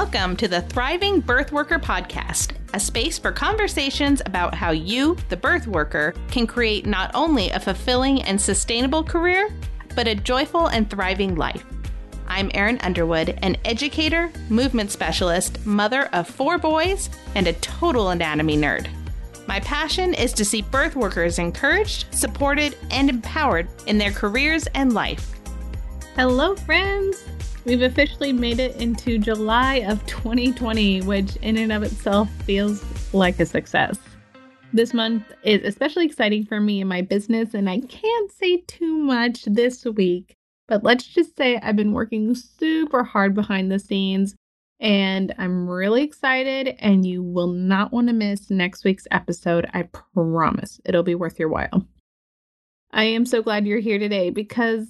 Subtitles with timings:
[0.00, 5.36] Welcome to the Thriving Birth Worker Podcast, a space for conversations about how you, the
[5.36, 9.50] birth worker, can create not only a fulfilling and sustainable career,
[9.96, 11.64] but a joyful and thriving life.
[12.28, 18.56] I'm Erin Underwood, an educator, movement specialist, mother of four boys, and a total anatomy
[18.56, 18.86] nerd.
[19.48, 24.92] My passion is to see birth workers encouraged, supported, and empowered in their careers and
[24.92, 25.32] life.
[26.14, 27.24] Hello, friends!
[27.68, 32.82] We've officially made it into July of 2020, which in and of itself feels
[33.12, 33.98] like a success.
[34.72, 38.96] This month is especially exciting for me in my business, and I can't say too
[38.96, 40.34] much this week,
[40.66, 44.34] but let's just say I've been working super hard behind the scenes,
[44.80, 49.68] and I'm really excited, and you will not want to miss next week's episode.
[49.74, 51.86] I promise it'll be worth your while.
[52.92, 54.86] I am so glad you're here today because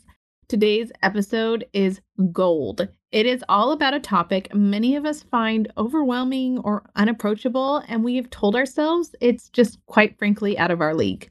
[0.49, 2.01] Today's episode is
[2.33, 2.89] gold.
[3.13, 8.17] It is all about a topic many of us find overwhelming or unapproachable, and we
[8.17, 11.31] have told ourselves it's just quite frankly out of our league.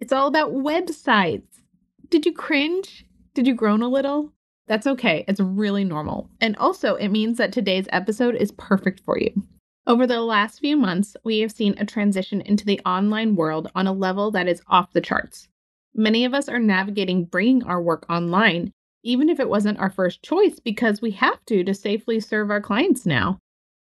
[0.00, 1.62] It's all about websites.
[2.08, 3.06] Did you cringe?
[3.32, 4.32] Did you groan a little?
[4.66, 6.28] That's okay, it's really normal.
[6.40, 9.30] And also, it means that today's episode is perfect for you.
[9.86, 13.86] Over the last few months, we have seen a transition into the online world on
[13.86, 15.46] a level that is off the charts.
[15.98, 20.22] Many of us are navigating bringing our work online, even if it wasn't our first
[20.22, 23.40] choice, because we have to to safely serve our clients now.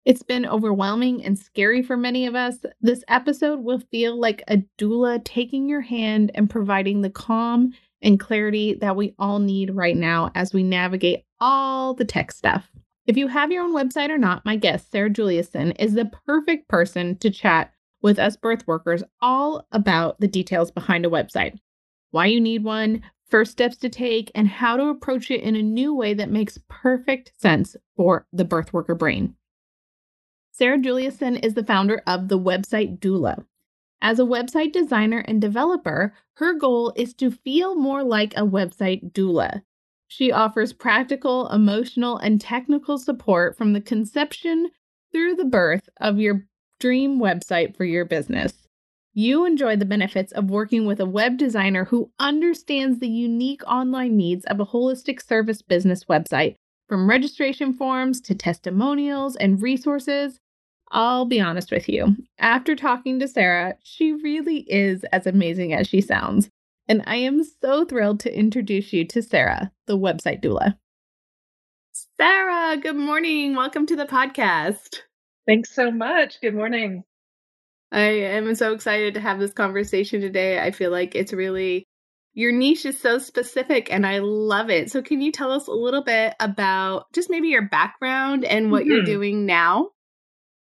[0.05, 2.57] It's been overwhelming and scary for many of us.
[2.79, 8.19] This episode will feel like a doula taking your hand and providing the calm and
[8.19, 12.69] clarity that we all need right now as we navigate all the tech stuff.
[13.07, 16.67] If you have your own website or not, my guest, Sarah Juliusson, is the perfect
[16.67, 21.57] person to chat with us birth workers all about the details behind a website
[22.15, 25.61] why you need one, first steps to take, and how to approach it in a
[25.61, 29.35] new way that makes perfect sense for the birth worker brain.
[30.53, 33.43] Sarah Juliusson is the founder of the website Doula.
[34.01, 39.11] As a website designer and developer, her goal is to feel more like a website
[39.11, 39.63] doula.
[40.07, 44.69] She offers practical, emotional, and technical support from the conception
[45.11, 46.47] through the birth of your
[46.79, 48.64] dream website for your business
[49.17, 54.17] you enjoy the benefits of working with a web designer who understands the unique online
[54.17, 56.55] needs of a holistic service business website,
[56.89, 60.41] from registration forms to testimonials and resources.
[60.91, 65.87] I'll be honest with you, after talking to Sarah, she really is as amazing as
[65.87, 66.49] she sounds.
[66.89, 70.77] And I am so thrilled to introduce you to Sarah, the website doula.
[72.19, 73.55] Sarah, good morning.
[73.55, 74.99] Welcome to the podcast.
[75.47, 76.41] Thanks so much.
[76.41, 77.05] Good morning.
[77.91, 80.59] I am so excited to have this conversation today.
[80.59, 81.87] I feel like it's really
[82.35, 84.91] your niche is so specific and I love it.
[84.91, 88.81] So can you tell us a little bit about just maybe your background and what
[88.81, 88.91] mm-hmm.
[88.91, 89.89] you're doing now?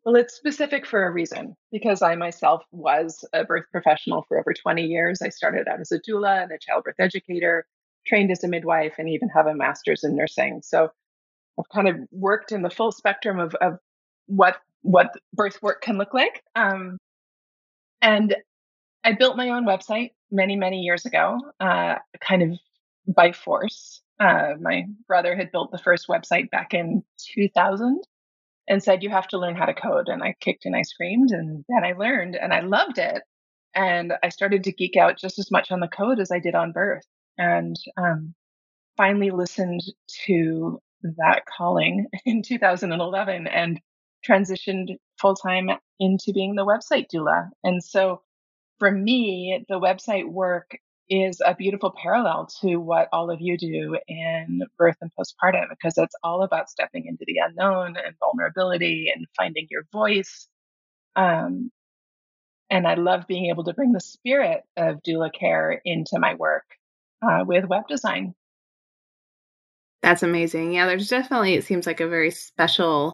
[0.05, 4.53] Well, it's specific for a reason because I myself was a birth professional for over
[4.53, 5.23] 20 years.
[5.23, 7.67] I started out as a doula and a childbirth educator,
[8.05, 10.61] trained as a midwife, and even have a master's in nursing.
[10.65, 10.89] So
[11.57, 13.79] I've kind of worked in the full spectrum of, of
[14.27, 16.43] what what birth work can look like.
[16.55, 16.99] Um,
[18.01, 18.37] and
[19.05, 22.59] I built my own website many, many years ago, uh, kind of
[23.15, 24.01] by force.
[24.21, 27.03] Uh, my brother had built the first website back in
[27.35, 28.01] 2000
[28.69, 30.09] and said, You have to learn how to code.
[30.09, 31.31] And I kicked and I screamed.
[31.33, 33.23] And then I learned and I loved it.
[33.75, 36.55] And I started to geek out just as much on the code as I did
[36.55, 37.07] on birth.
[37.39, 38.35] And um,
[38.97, 39.83] finally listened
[40.27, 43.81] to that calling in 2011 and
[44.29, 47.51] transitioned full time into being the website doula.
[47.63, 48.23] And so
[48.79, 50.79] for me, the website work
[51.09, 55.99] is a beautiful parallel to what all of you do in birth and postpartum because
[55.99, 60.49] it's all about stepping into the unknown and vulnerability and finding your voice.
[61.15, 61.71] Um,
[62.71, 66.65] and I love being able to bring the spirit of doula care into my work
[67.21, 68.35] uh, with web design.
[70.03, 70.73] That's amazing.
[70.73, 73.13] Yeah, there's definitely, it seems like a very special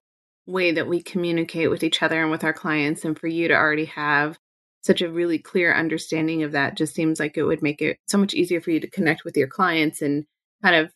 [0.49, 3.05] way that we communicate with each other and with our clients.
[3.05, 4.39] And for you to already have
[4.81, 8.17] such a really clear understanding of that just seems like it would make it so
[8.17, 10.25] much easier for you to connect with your clients and
[10.63, 10.91] kind of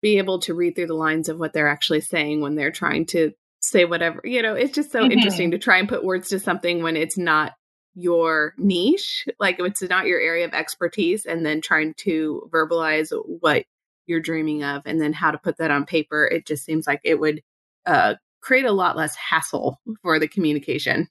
[0.00, 3.04] be able to read through the lines of what they're actually saying when they're trying
[3.06, 4.22] to say whatever.
[4.24, 5.12] You know, it's just so mm-hmm.
[5.12, 7.52] interesting to try and put words to something when it's not
[7.94, 13.64] your niche, like it's not your area of expertise, and then trying to verbalize what
[14.06, 16.26] you're dreaming of and then how to put that on paper.
[16.26, 17.42] It just seems like it would
[17.84, 21.08] uh, create a lot less hassle for the communication.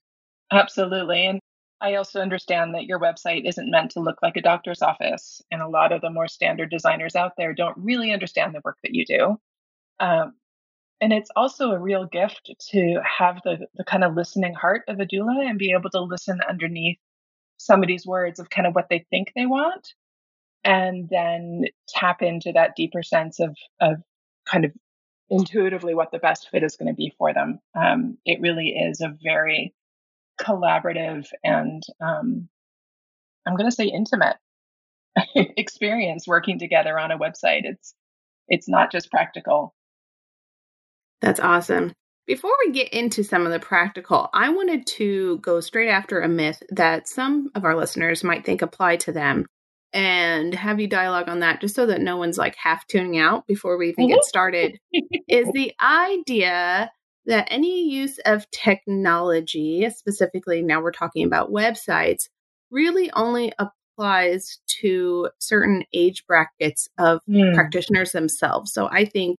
[0.51, 1.25] Absolutely.
[1.25, 1.39] And
[1.79, 5.41] I also understand that your website isn't meant to look like a doctor's office.
[5.49, 8.77] And a lot of the more standard designers out there don't really understand the work
[8.83, 9.37] that you do.
[9.99, 10.33] Um,
[10.99, 14.99] and it's also a real gift to have the, the kind of listening heart of
[14.99, 16.99] a doula and be able to listen underneath
[17.57, 19.93] somebody's words of kind of what they think they want
[20.63, 23.97] and then tap into that deeper sense of of
[24.45, 24.71] kind of
[25.31, 27.59] intuitively what the best fit is going to be for them.
[27.75, 29.73] Um, it really is a very
[30.39, 32.49] collaborative and um,
[33.45, 34.37] i'm going to say intimate
[35.35, 37.61] experience working together on a website.
[37.63, 37.93] It's
[38.47, 39.73] it's not just practical.
[41.21, 41.93] That's awesome.
[42.27, 46.29] Before we get into some of the practical, I wanted to go straight after a
[46.29, 49.45] myth that some of our listeners might think apply to them
[49.93, 53.45] and have you dialogue on that just so that no one's like half tuning out
[53.47, 54.79] before we even get started.
[55.27, 56.91] is the idea
[57.25, 62.29] that any use of technology, specifically now we're talking about websites,
[62.71, 67.53] really only applies to certain age brackets of mm.
[67.53, 68.73] practitioners themselves.
[68.73, 69.37] So I think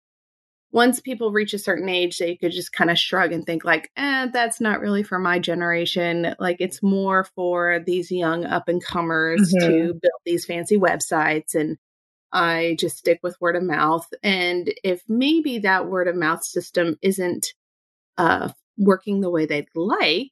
[0.74, 3.92] once people reach a certain age, they could just kind of shrug and think like,
[3.98, 6.36] eh, that's not really for my generation.
[6.40, 9.68] Like it's more for these young up and comers mm-hmm.
[9.68, 11.78] to build these fancy websites and
[12.34, 14.08] I just stick with word of mouth.
[14.24, 17.48] And if maybe that word of mouth system isn't
[18.18, 20.32] uh, working the way they'd like,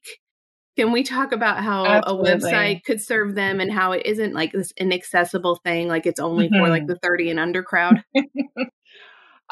[0.76, 2.30] can we talk about how Absolutely.
[2.30, 6.20] a website could serve them and how it isn't like this inaccessible thing, like it's
[6.20, 6.64] only mm-hmm.
[6.64, 6.92] for like mm-hmm.
[6.92, 8.02] the 30 and under crowd?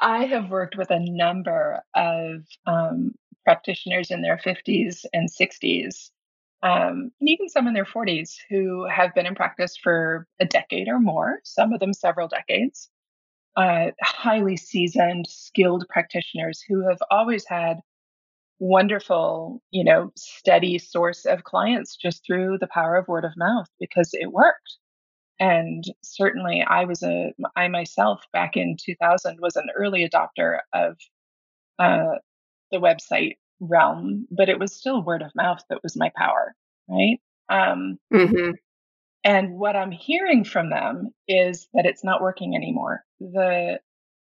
[0.01, 3.15] I have worked with a number of um,
[3.45, 6.11] practitioners in their 50s and 60s,
[6.63, 10.89] um, and even some in their 40s who have been in practice for a decade
[10.89, 12.89] or more, some of them several decades.
[13.57, 17.79] Uh, highly seasoned, skilled practitioners who have always had
[18.61, 23.69] wonderful, you know, steady source of clients just through the power of word of mouth
[23.81, 24.77] because it worked.
[25.41, 30.97] And certainly, I was a, I myself back in 2000 was an early adopter of
[31.79, 32.17] uh,
[32.73, 36.55] the website realm, but it was still word of mouth that was my power,
[36.89, 37.19] right?
[37.49, 38.53] Um, mm-hmm.
[39.25, 43.05] And what I'm hearing from them is that it's not working anymore.
[43.21, 43.81] The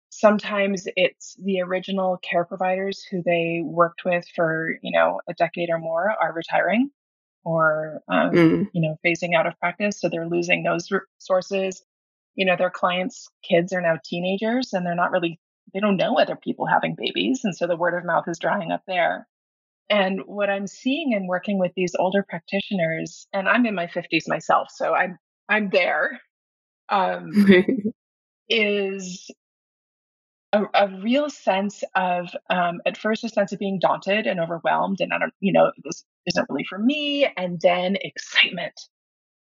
[0.09, 5.69] sometimes it's the original care providers who they worked with for you know a decade
[5.69, 6.89] or more are retiring
[7.45, 8.67] or um, mm.
[8.73, 10.89] you know phasing out of practice so they're losing those
[11.19, 11.83] sources
[12.35, 15.39] you know their clients kids are now teenagers and they're not really
[15.73, 18.71] they don't know other people having babies and so the word of mouth is drying
[18.71, 19.27] up there
[19.89, 24.27] and what i'm seeing and working with these older practitioners and i'm in my 50s
[24.27, 26.19] myself so i'm i'm there
[26.87, 27.31] um,
[28.49, 29.31] is
[30.53, 34.97] a, a, real sense of um, at first a sense of being daunted and overwhelmed
[34.99, 38.79] and i don't you know this isn't really for me and then excitement.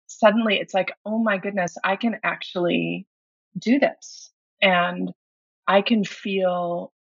[0.07, 3.07] Suddenly it's like oh my goodness i can actually
[3.57, 4.31] do this.
[4.61, 5.11] And
[5.67, 6.91] i can feel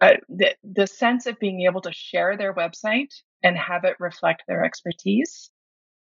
[0.00, 4.42] uh, the, the sense of being able to share their website and have it reflect
[4.48, 5.50] their expertise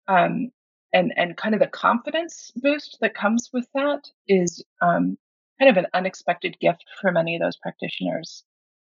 [0.06, 0.50] um,
[0.92, 5.18] and and kind of the confidence boost that comes with that is um,
[5.60, 8.44] kind of an unexpected gift for many of those practitioners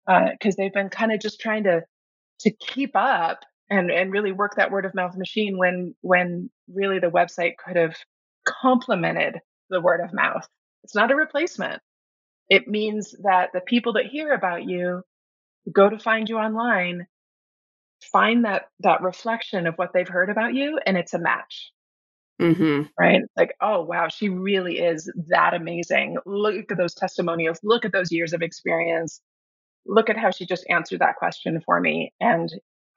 [0.05, 1.81] because uh, they've been kind of just trying to
[2.39, 6.99] to keep up and and really work that word of mouth machine when when really
[6.99, 7.95] the website could have
[8.45, 10.47] complemented the word of mouth
[10.83, 11.81] it's not a replacement
[12.49, 15.01] it means that the people that hear about you
[15.71, 17.05] go to find you online
[18.11, 21.71] find that that reflection of what they've heard about you and it's a match
[22.41, 22.83] Mm-hmm.
[22.99, 23.21] Right.
[23.35, 26.17] Like, oh, wow, she really is that amazing.
[26.25, 27.59] Look at those testimonials.
[27.63, 29.21] Look at those years of experience.
[29.85, 32.13] Look at how she just answered that question for me.
[32.19, 32.49] And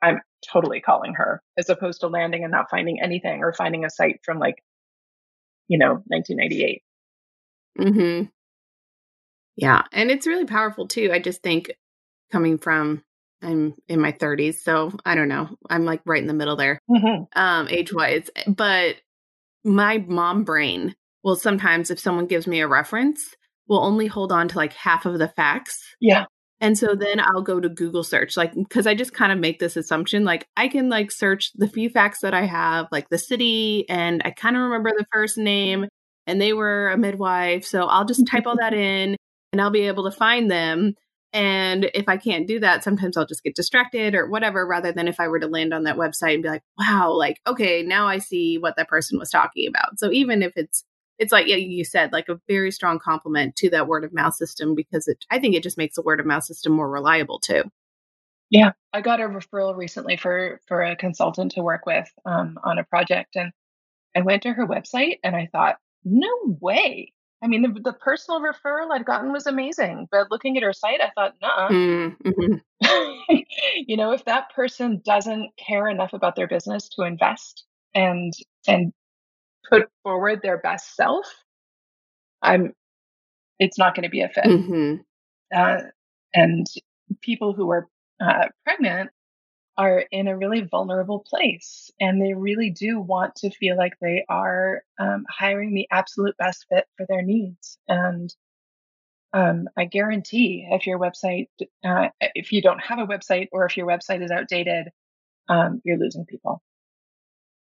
[0.03, 3.91] I'm totally calling her as opposed to landing and not finding anything or finding a
[3.91, 4.63] site from like,
[5.69, 6.83] you know, 1998.
[7.79, 8.27] Mm-hmm.
[9.57, 9.83] Yeah.
[9.93, 11.11] And it's really powerful too.
[11.13, 11.73] I just think
[12.33, 13.03] coming from
[13.43, 15.49] I'm in my 30s, so I don't know.
[15.69, 17.25] I'm like right in the middle there, mm-hmm.
[17.41, 18.29] um, age wise.
[18.47, 18.97] But
[19.65, 23.35] my mom brain will sometimes, if someone gives me a reference,
[23.67, 25.83] will only hold on to like half of the facts.
[26.01, 26.27] Yeah.
[26.61, 29.59] And so then I'll go to Google search, like, because I just kind of make
[29.61, 33.19] this assumption, like, I can like search the few facts that I have, like the
[33.19, 35.87] city, and I kind of remember the first name,
[36.27, 37.65] and they were a midwife.
[37.65, 39.17] So I'll just type all that in
[39.53, 40.95] and I'll be able to find them.
[41.33, 45.09] And if I can't do that, sometimes I'll just get distracted or whatever, rather than
[45.09, 48.07] if I were to land on that website and be like, wow, like, okay, now
[48.09, 49.99] I see what that person was talking about.
[49.99, 50.85] So even if it's,
[51.21, 54.75] it's like you said, like a very strong compliment to that word of mouth system
[54.75, 57.63] because it, I think it just makes the word of mouth system more reliable too.
[58.49, 62.79] Yeah, I got a referral recently for for a consultant to work with um, on
[62.79, 63.53] a project, and
[64.17, 66.29] I went to her website and I thought, no
[66.61, 67.13] way,
[67.43, 71.01] I mean, the, the personal referral I'd gotten was amazing, but looking at her site,
[71.01, 71.69] I thought, nah.
[71.69, 73.37] Mm-hmm.
[73.87, 78.33] you know, if that person doesn't care enough about their business to invest and
[78.67, 78.93] and
[79.69, 81.27] put forward their best self,
[82.43, 82.75] I'm.
[83.59, 84.45] It's not going to be a fit.
[84.45, 84.95] Mm-hmm.
[85.55, 85.83] Uh,
[86.33, 86.67] and
[87.21, 87.89] people who are
[88.21, 89.11] uh, pregnant
[89.81, 94.25] are in a really vulnerable place and they really do want to feel like they
[94.29, 98.35] are um, hiring the absolute best fit for their needs and
[99.33, 101.47] um, i guarantee if your website
[101.85, 104.89] uh, if you don't have a website or if your website is outdated
[105.49, 106.61] um, you're losing people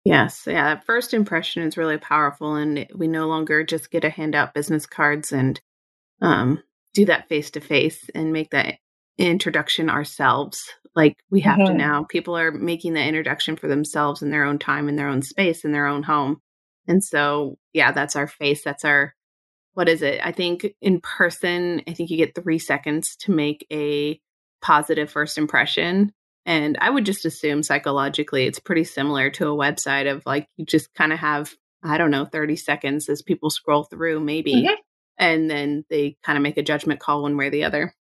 [0.03, 4.09] yes yeah that first impression is really powerful and we no longer just get to
[4.09, 5.59] hand out business cards and
[6.21, 6.61] um,
[6.93, 8.75] do that face to face and make that
[9.17, 11.73] introduction ourselves like we have mm-hmm.
[11.73, 15.07] to now people are making the introduction for themselves in their own time in their
[15.07, 16.41] own space in their own home
[16.87, 19.13] and so yeah that's our face that's our
[19.73, 23.65] what is it i think in person i think you get three seconds to make
[23.71, 24.19] a
[24.61, 26.11] positive first impression
[26.45, 30.65] and i would just assume psychologically it's pretty similar to a website of like you
[30.65, 34.73] just kind of have i don't know 30 seconds as people scroll through maybe mm-hmm.
[35.17, 37.93] and then they kind of make a judgment call one way or the other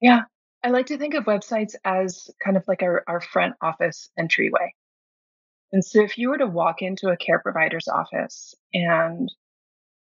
[0.00, 0.22] yeah
[0.66, 4.74] I like to think of websites as kind of like our, our front office entryway.
[5.72, 9.32] And so if you were to walk into a care provider's office and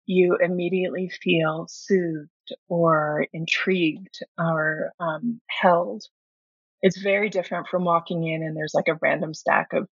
[0.05, 2.29] you immediately feel soothed
[2.67, 6.03] or intrigued or um, held,
[6.81, 9.87] it's very different from walking in and there's like a random stack of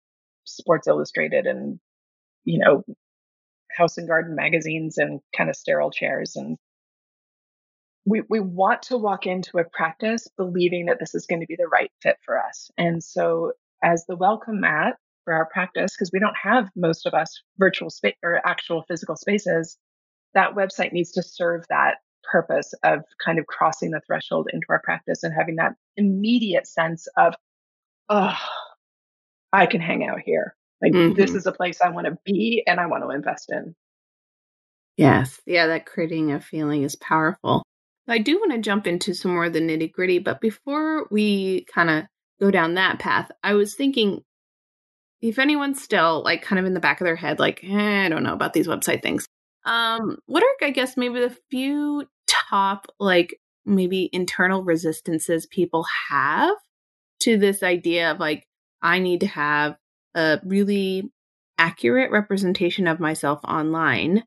[0.45, 1.81] Sports Illustrated and,
[2.45, 2.85] you know,
[3.71, 6.59] House and Garden magazines and kind of sterile chairs and
[8.07, 11.57] we, we want to walk into a practice believing that this is going to be
[11.57, 12.71] the right fit for us.
[12.77, 17.15] And so, as the welcome mat for our practice, because we don't have most of
[17.15, 19.79] us virtual space or actual physical spaces,
[20.35, 21.97] that website needs to serve that
[22.31, 27.07] purpose of kind of crossing the threshold into our practice and having that immediate sense
[27.17, 27.35] of,
[28.09, 28.37] oh,
[29.53, 30.55] I can hang out here.
[30.83, 31.15] Like, mm-hmm.
[31.15, 33.75] this is a place I want to be and I want to invest in.
[34.97, 35.41] Yes.
[35.47, 37.63] Yeah, that creating a feeling is powerful.
[38.07, 41.65] I do want to jump into some more of the nitty gritty, but before we
[41.75, 42.05] kind of
[42.41, 44.23] go down that path, I was thinking
[45.23, 48.09] if anyone's still like kind of in the back of their head, like, eh, I
[48.11, 49.27] don't know about these website things.
[49.65, 56.55] Um, what are, I guess, maybe the few top, like, maybe internal resistances people have
[57.21, 58.47] to this idea of like,
[58.83, 59.77] I need to have
[60.15, 61.11] a really
[61.59, 64.25] accurate representation of myself online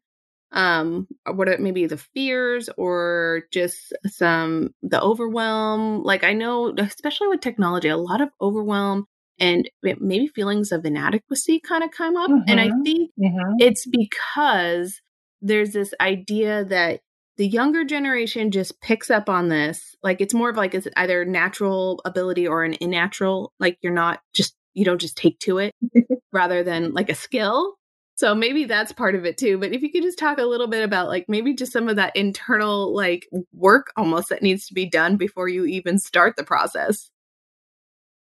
[0.54, 7.28] um what are maybe the fears or just some the overwhelm like i know especially
[7.28, 9.06] with technology a lot of overwhelm
[9.40, 12.50] and maybe feelings of inadequacy kind of come up mm-hmm.
[12.50, 12.84] and i mm-hmm.
[12.84, 13.56] think mm-hmm.
[13.60, 15.02] it's because
[15.42, 17.02] there's this idea that
[17.38, 21.24] the younger generation just picks up on this like it's more of like it's either
[21.24, 25.76] natural ability or an unnatural like you're not just you don't just take to it
[26.34, 27.78] rather than like a skill
[28.18, 29.60] so maybe that's part of it too.
[29.60, 31.98] But if you could just talk a little bit about like maybe just some of
[31.98, 36.44] that internal like work almost that needs to be done before you even start the
[36.44, 37.12] process.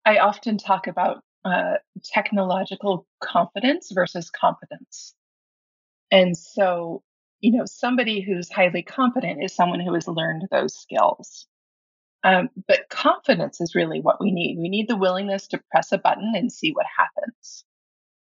[0.04, 5.14] I often talk about uh, technological confidence versus competence.
[6.10, 7.02] And so,
[7.40, 11.46] you know, somebody who's highly competent is someone who has learned those skills.
[12.25, 14.58] Um, but confidence is really what we need.
[14.58, 17.64] We need the willingness to press a button and see what happens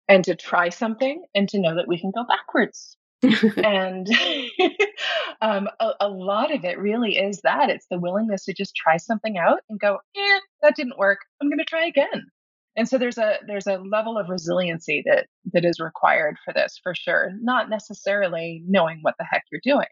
[0.08, 2.96] and to try something and to know that we can go backwards.
[3.22, 4.08] and
[5.40, 8.96] um, a, a, lot of it really is that it's the willingness to just try
[8.96, 11.18] something out and go, eh, that didn't work.
[11.40, 12.30] I'm going to try again.
[12.76, 16.78] And so there's a there's a level of resiliency that that is required for this
[16.82, 17.32] for sure.
[17.40, 19.88] Not necessarily knowing what the heck you're doing,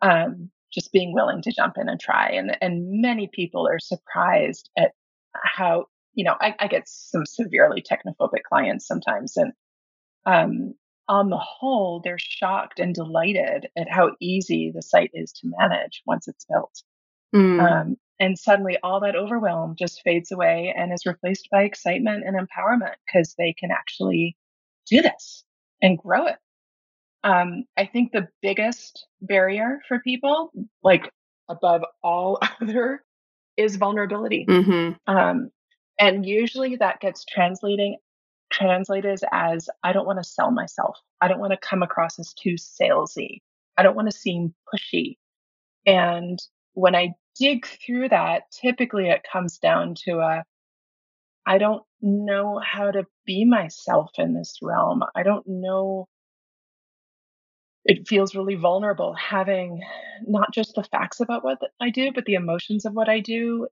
[0.00, 2.30] um, just being willing to jump in and try.
[2.30, 4.92] And and many people are surprised at
[5.34, 9.36] how you know, I, I get some severely technophobic clients sometimes.
[9.36, 9.52] And
[10.26, 10.74] um,
[11.08, 16.02] on the whole, they're shocked and delighted at how easy the site is to manage
[16.06, 16.82] once it's built.
[17.34, 17.60] Mm.
[17.60, 22.36] Um, and suddenly all that overwhelm just fades away and is replaced by excitement and
[22.36, 24.36] empowerment because they can actually
[24.88, 25.44] do this
[25.82, 26.36] and grow it.
[27.24, 30.52] Um, I think the biggest barrier for people,
[30.82, 31.10] like
[31.48, 33.02] above all other,
[33.56, 34.46] is vulnerability.
[34.48, 34.92] Mm-hmm.
[35.12, 35.50] Um,
[35.98, 37.96] and usually that gets translating
[38.50, 40.96] translated as I don't want to sell myself.
[41.20, 43.40] I don't want to come across as too salesy.
[43.76, 45.16] I don't want to seem pushy.
[45.86, 46.38] And
[46.74, 50.44] when I dig through that, typically it comes down to a
[51.46, 55.02] I don't know how to be myself in this realm.
[55.14, 56.08] I don't know
[57.84, 59.82] it feels really vulnerable having
[60.26, 63.68] not just the facts about what I do, but the emotions of what I do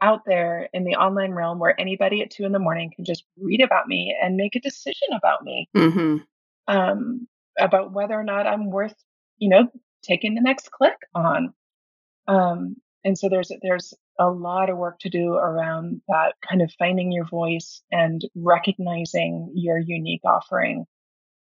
[0.00, 3.24] out there in the online realm where anybody at two in the morning can just
[3.38, 6.16] read about me and make a decision about me, mm-hmm.
[6.66, 7.28] um,
[7.58, 8.96] about whether or not I'm worth,
[9.38, 9.68] you know,
[10.02, 11.54] taking the next click on.
[12.26, 16.72] Um, and so there's there's a lot of work to do around that kind of
[16.78, 20.86] finding your voice and recognizing your unique offering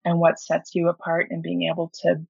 [0.06, 2.26] and what sets you apart and being able to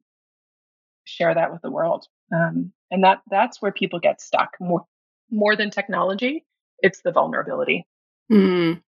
[1.05, 2.07] share that with the world.
[2.33, 4.85] Um, and that that's where people get stuck more
[5.29, 6.45] more than technology.
[6.79, 7.87] It's the vulnerability.
[8.31, 8.81] Mm.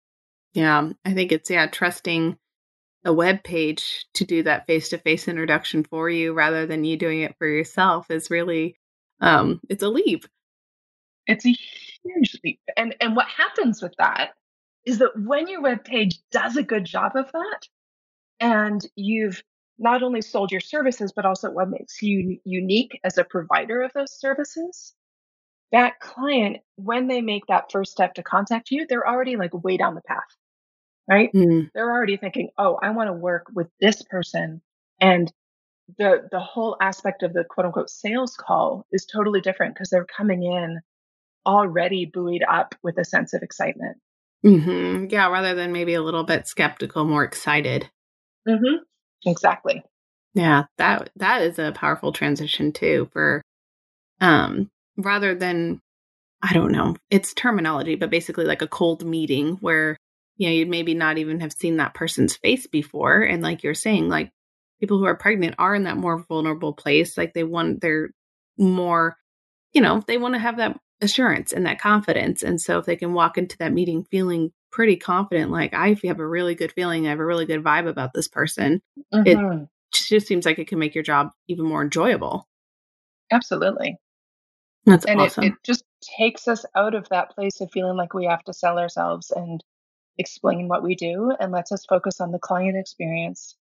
[0.54, 2.38] Yeah, I think it's yeah trusting
[3.06, 6.98] a web page to do that face to face introduction for you rather than you
[6.98, 8.78] doing it for yourself is really
[9.24, 10.26] um, it's a leap.
[11.26, 11.56] It's a
[12.04, 12.60] huge leap.
[12.78, 14.32] And and what happens with that
[14.86, 17.62] is that when your web page does a good job of that,
[18.42, 19.42] and you've
[19.80, 23.92] not only sold your services, but also what makes you unique as a provider of
[23.94, 24.94] those services,
[25.72, 29.78] that client, when they make that first step to contact you, they're already like way
[29.78, 30.20] down the path,
[31.10, 31.32] right?
[31.34, 31.70] Mm.
[31.74, 34.62] They're already thinking, oh, I want to work with this person.
[35.00, 35.32] And
[35.98, 40.06] the the whole aspect of the quote unquote sales call is totally different because they're
[40.06, 40.80] coming in
[41.46, 43.98] already buoyed up with a sense of excitement.
[44.46, 45.06] Mm-hmm.
[45.10, 47.90] Yeah, rather than maybe a little bit skeptical, more excited.
[48.48, 48.84] Mm-hmm.
[49.26, 49.84] Exactly.
[50.34, 53.10] Yeah, that that is a powerful transition too.
[53.14, 53.42] For
[54.20, 55.80] um, rather than
[56.42, 59.98] I don't know, it's terminology, but basically like a cold meeting where
[60.38, 63.76] you know you'd maybe not even have seen that person's face before, and like you're
[63.76, 64.32] saying, like
[64.84, 67.18] people who are pregnant are in that more vulnerable place.
[67.18, 68.10] Like they want, they're
[68.58, 69.16] more,
[69.72, 72.44] you know, they want to have that assurance and that confidence.
[72.44, 76.20] And so if they can walk into that meeting feeling pretty confident, like I have
[76.20, 78.82] a really good feeling, I have a really good vibe about this person,
[79.14, 79.26] mm-hmm.
[79.26, 82.46] it just seems like it can make your job even more enjoyable.
[83.32, 83.96] Absolutely.
[84.86, 85.46] That's and awesome.
[85.46, 85.86] It, it just
[86.18, 89.64] takes us out of that place of feeling like we have to sell ourselves and
[90.18, 93.56] explain what we do and lets us focus on the client experience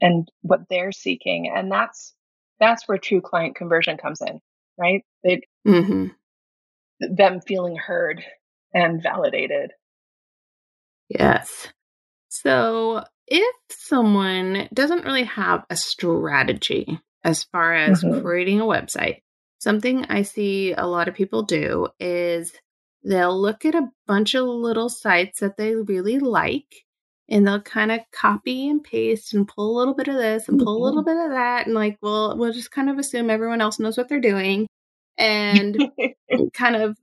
[0.00, 2.14] and what they're seeking and that's
[2.60, 4.40] that's where true client conversion comes in
[4.78, 6.06] right they mm-hmm.
[7.00, 8.22] them feeling heard
[8.74, 9.72] and validated
[11.08, 11.68] yes
[12.28, 18.22] so if someone doesn't really have a strategy as far as mm-hmm.
[18.22, 19.22] creating a website
[19.58, 22.52] something i see a lot of people do is
[23.04, 26.85] they'll look at a bunch of little sites that they really like
[27.28, 30.60] and they'll kind of copy and paste and pull a little bit of this and
[30.60, 31.18] pull a little mm-hmm.
[31.18, 34.08] bit of that and like well we'll just kind of assume everyone else knows what
[34.08, 34.66] they're doing
[35.18, 35.90] and
[36.52, 36.96] kind of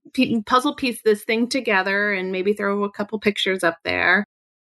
[0.45, 4.23] puzzle piece this thing together and maybe throw a couple pictures up there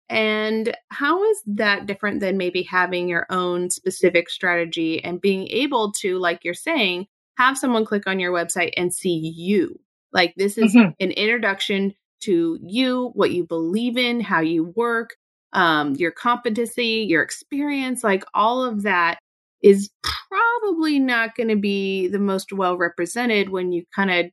[0.09, 5.93] and how is that different than maybe having your own specific strategy and being able
[5.93, 9.81] to like you're saying have someone click on your website and see you
[10.13, 10.91] like this is mm-hmm.
[11.01, 15.17] an introduction to you, what you believe in, how you work,
[15.53, 19.19] um, your competency, your experience, like all of that
[19.63, 24.27] is probably not going to be the most well represented when you kind of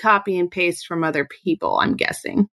[0.00, 2.48] copy and paste from other people, I'm guessing.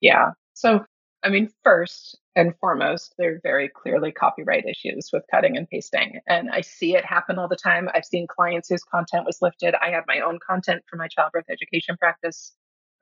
[0.00, 0.30] Yeah.
[0.54, 0.84] So,
[1.22, 6.20] I mean, first and foremost, there are very clearly copyright issues with cutting and pasting.
[6.26, 7.88] And I see it happen all the time.
[7.94, 9.74] I've seen clients whose content was lifted.
[9.74, 12.52] I have my own content for my childbirth education practice,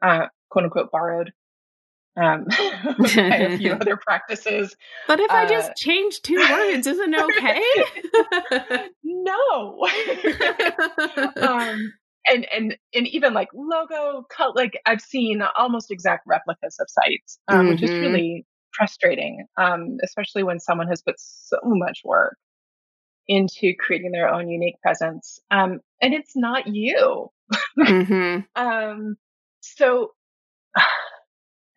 [0.03, 1.33] uh, quote unquote, borrowed
[2.21, 2.47] um,
[3.17, 4.77] a few other practices.
[5.07, 7.63] But if uh, I just uh, change two words, isn't okay?
[9.03, 9.87] no.
[11.41, 11.93] um,
[12.27, 17.39] and and and even like logo cut, like I've seen almost exact replicas of sites,
[17.49, 17.69] um, mm-hmm.
[17.71, 18.01] which is mm-hmm.
[18.01, 18.47] really
[18.77, 22.37] frustrating, um, especially when someone has put so much work
[23.29, 27.29] into creating their own unique presence, um, and it's not you.
[27.79, 28.41] mm-hmm.
[28.57, 29.17] um,
[29.61, 30.13] so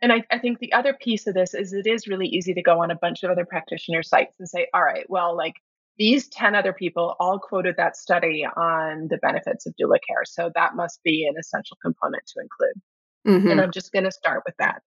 [0.06, 2.62] and I, I, think the other piece of this is it is really easy to
[2.62, 5.56] go on a bunch of other practitioner sites and say, all right, well, like
[5.98, 10.24] these 10 other people all quoted that study on the benefits of doula care.
[10.24, 12.82] So that must be an essential component to include.
[13.28, 13.50] Mm-hmm.
[13.50, 14.84] And I'm just going to start with that.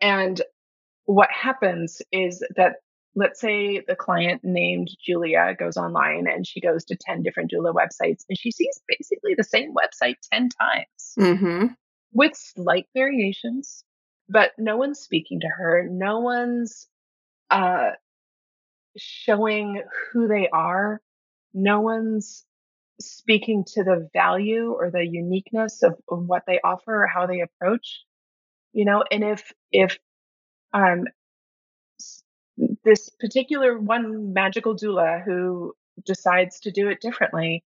[0.00, 0.40] And
[1.06, 2.74] what happens is that
[3.16, 7.74] let's say the client named Julia goes online and she goes to 10 different doula
[7.74, 11.66] websites and she sees basically the same website 10 times mm-hmm.
[12.12, 13.82] with slight variations
[14.28, 15.86] but no one's speaking to her.
[15.90, 16.88] No one's
[17.50, 17.90] uh,
[18.96, 19.82] showing
[20.12, 21.00] who they are.
[21.52, 22.44] No one's
[23.00, 27.40] speaking to the value or the uniqueness of, of what they offer or how they
[27.40, 28.04] approach.
[28.72, 29.98] You know, and if if
[30.72, 31.04] um
[32.84, 37.64] this particular one magical doula who decides to do it differently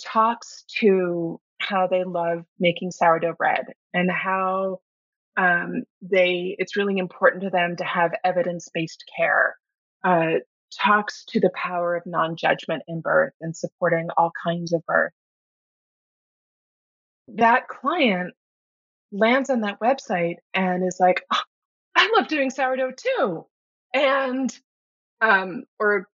[0.00, 4.80] talks to how they love making sourdough bread and how
[5.40, 9.56] um, they it's really important to them to have evidence-based care
[10.04, 10.40] uh,
[10.78, 15.12] talks to the power of non-judgment in birth and supporting all kinds of birth
[17.36, 18.34] that client
[19.12, 21.40] lands on that website and is like oh,
[21.96, 23.46] i love doing sourdough too
[23.94, 24.56] and
[25.20, 26.06] um or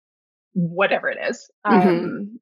[0.53, 1.87] whatever it is mm-hmm.
[1.87, 2.39] um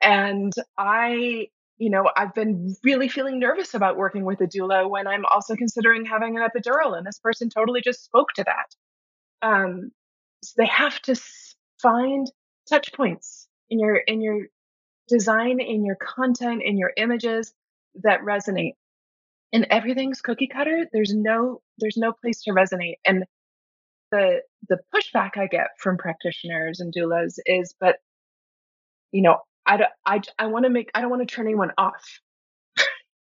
[0.00, 1.48] and i
[1.78, 5.54] you know, I've been really feeling nervous about working with a doula when I'm also
[5.54, 9.46] considering having an epidural, and this person totally just spoke to that.
[9.46, 9.92] Um,
[10.42, 11.14] so they have to
[11.80, 12.26] find
[12.68, 14.46] touch points in your in your
[15.08, 17.52] design, in your content, in your images
[18.02, 18.74] that resonate.
[19.52, 20.86] And everything's cookie cutter.
[20.92, 22.96] There's no there's no place to resonate.
[23.06, 23.24] And
[24.10, 27.96] the the pushback I get from practitioners and doulas is, but
[29.12, 32.20] you know, I, I, I want to make, I don't want to turn anyone off.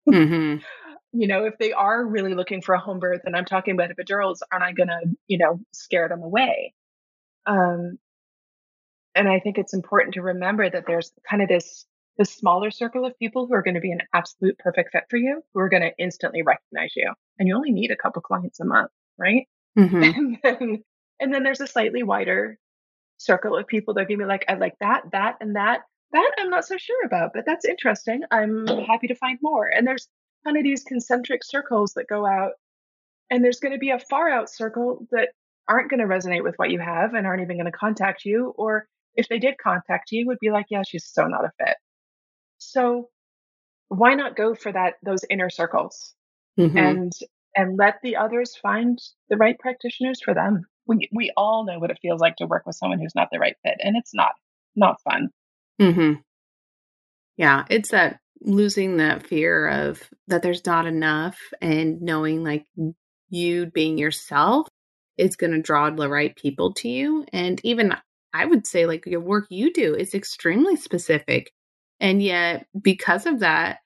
[0.10, 0.58] mm-hmm.
[1.13, 3.89] You know, if they are really looking for a home birth and I'm talking about
[3.89, 6.73] epidurals, aren't I going to, you know, scare them away?
[7.45, 7.99] Um,
[9.13, 11.86] and I think it's important to remember that there's kind of this,
[12.17, 15.17] this smaller circle of people who are going to be an absolute perfect fit for
[15.17, 17.12] you, who are going to instantly recognize you.
[17.38, 19.49] And you only need a couple clients a month, right?
[19.77, 20.04] Mm-hmm.
[20.15, 20.84] And, then,
[21.19, 22.58] and then there's a slightly wider
[23.17, 25.82] circle of people that are going to be like, I like that, that, and that.
[26.13, 28.21] That I'm not so sure about, but that's interesting.
[28.32, 29.67] I'm happy to find more.
[29.67, 30.08] And there's
[30.43, 32.54] kind of these concentric circles that go out,
[33.30, 35.30] and there's going to be a far out circle that
[35.67, 38.54] aren't going to resonate with what you have and aren't even going to contact you.
[38.58, 41.78] Or if they did contact you, would be like, yeah, she's so not a fit.
[42.58, 43.10] So
[43.88, 46.13] why not go for that those inner circles
[46.58, 46.78] mm-hmm.
[46.78, 47.12] and
[47.56, 48.97] and let the others find
[49.30, 50.63] the right practitioners for them.
[50.88, 53.39] We we all know what it feels like to work with someone who's not the
[53.39, 54.32] right fit, and it's not
[54.76, 55.30] not fun.
[55.82, 56.22] Mm-hmm.
[57.38, 62.65] Yeah, it's that losing that fear of that there's not enough and knowing like
[63.30, 64.67] you being yourself
[65.17, 67.26] is going to draw the right people to you.
[67.34, 67.96] And even
[68.34, 71.52] I would say, like, your work you do is extremely specific.
[72.00, 73.80] And yet, because of that,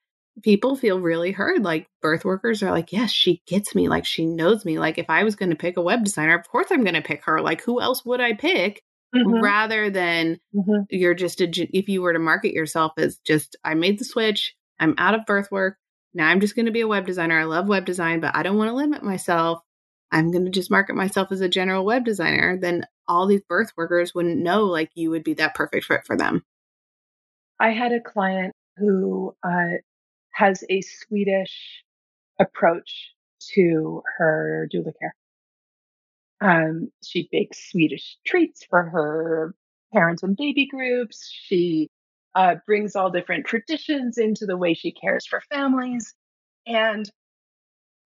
[0.43, 1.63] people feel really heard.
[1.63, 3.89] Like, birth workers are like, yes, she gets me.
[3.89, 4.79] Like, she knows me.
[4.79, 7.01] Like, if I was going to pick a web designer, of course I'm going to
[7.01, 7.41] pick her.
[7.41, 8.81] Like, who else would I pick?
[9.15, 9.41] Mm-hmm.
[9.41, 10.84] rather than mm-hmm.
[10.89, 11.47] you're just a,
[11.78, 15.25] if you were to market yourself as just I made the switch, I'm out of
[15.25, 15.78] birth work.
[16.13, 17.39] Now I'm just going to be a web designer.
[17.39, 19.62] I love web design, but I don't want to limit myself.
[20.12, 22.58] I'm going to just market myself as a general web designer.
[22.58, 26.15] Then all these birth workers wouldn't know like you would be that perfect fit for
[26.15, 26.43] them.
[27.60, 29.78] I had a client who uh,
[30.34, 31.84] has a Swedish
[32.39, 33.12] approach
[33.54, 35.15] to her doula care.
[36.45, 39.55] Um, she bakes Swedish treats for her
[39.91, 41.27] parents and baby groups.
[41.31, 41.89] She
[42.36, 46.13] uh, brings all different traditions into the way she cares for families.
[46.67, 47.10] And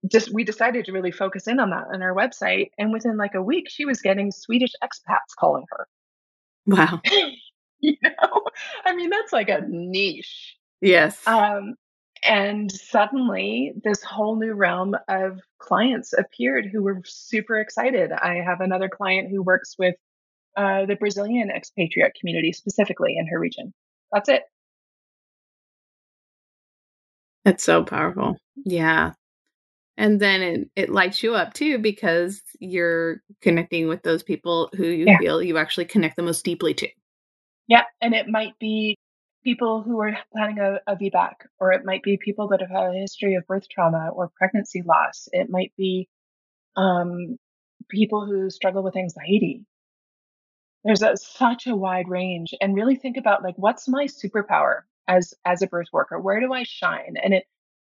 [0.09, 2.69] just we decided to really focus in on that on our website.
[2.77, 5.87] And within like a week, she was getting Swedish expats calling her.
[6.65, 7.01] Wow.
[7.81, 8.43] you know,
[8.85, 10.55] I mean, that's like a niche.
[10.79, 11.27] Yes.
[11.27, 11.75] Um,
[12.23, 18.11] and suddenly, this whole new realm of clients appeared who were super excited.
[18.11, 19.95] I have another client who works with
[20.57, 23.73] uh, the Brazilian expatriate community specifically in her region.
[24.11, 24.43] That's it.
[27.45, 28.37] That's so powerful.
[28.65, 29.13] Yeah.
[29.97, 34.85] And then it, it lights you up too because you're connecting with those people who
[34.85, 35.17] you yeah.
[35.17, 36.89] feel you actually connect the most deeply to.
[37.67, 37.83] Yeah.
[38.01, 38.97] And it might be
[39.49, 42.91] people who are planning a, a VBAC, or it might be people that have had
[42.91, 45.27] a history of birth trauma or pregnancy loss.
[45.31, 46.07] It might be
[46.75, 47.39] um,
[47.89, 49.65] people who struggle with anxiety.
[50.83, 55.33] There's a, such a wide range, and really think about like, what's my superpower as
[55.45, 56.19] as a birth worker?
[56.19, 57.15] Where do I shine?
[57.21, 57.45] And it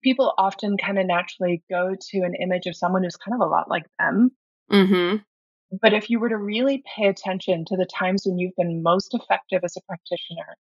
[0.02, 3.50] people often kind of naturally go to an image of someone who's kind of a
[3.50, 4.30] lot like them.
[4.72, 5.16] Mm-hmm.
[5.82, 9.14] But if you were to really pay attention to the times when you've been most
[9.14, 10.56] effective as a practitioner,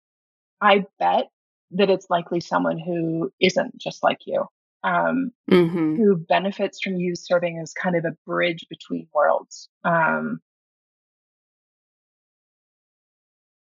[0.61, 1.29] I bet
[1.73, 4.47] that it's likely someone who isn't just like you,
[4.83, 5.97] um, mm-hmm.
[5.97, 9.69] who benefits from you serving as kind of a bridge between worlds.
[9.85, 10.41] Um,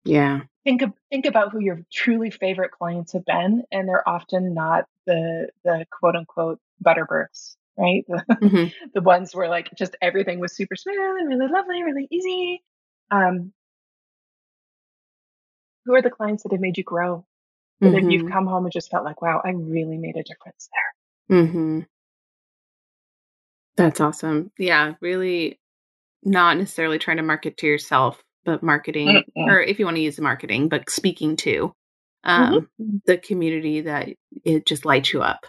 [0.04, 0.40] yeah.
[0.64, 4.84] Think of, think about who your truly favorite clients have been, and they're often not
[5.06, 8.04] the the quote unquote butterbirths, right?
[8.08, 8.64] The, mm-hmm.
[8.94, 12.62] the ones where like just everything was super smooth and really lovely, really easy.
[13.10, 13.52] Um,
[15.84, 17.24] who are the clients that have made you grow?
[17.80, 18.10] That mm-hmm.
[18.10, 20.68] you've come home and just felt like, wow, I really made a difference
[21.28, 21.38] there.
[21.38, 21.80] Mm-hmm.
[23.76, 24.52] That's awesome.
[24.56, 25.58] Yeah, really
[26.22, 29.48] not necessarily trying to market to yourself, but marketing, Mm-mm.
[29.48, 31.74] or if you want to use the marketing, but speaking to
[32.22, 32.96] um, Mm-hmm.
[33.04, 34.10] the community that
[34.44, 35.44] it just lights you up.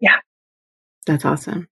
[0.00, 0.16] Yeah.
[1.06, 1.68] That's awesome.